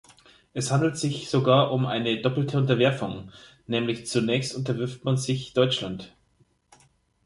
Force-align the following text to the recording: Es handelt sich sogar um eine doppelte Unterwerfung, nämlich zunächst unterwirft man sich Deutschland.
Es 0.53 0.71
handelt 0.71 0.97
sich 0.97 1.29
sogar 1.29 1.71
um 1.71 1.85
eine 1.85 2.23
doppelte 2.23 2.57
Unterwerfung, 2.57 3.31
nämlich 3.67 4.07
zunächst 4.07 4.55
unterwirft 4.55 5.05
man 5.05 5.15
sich 5.15 5.53
Deutschland. 5.53 6.15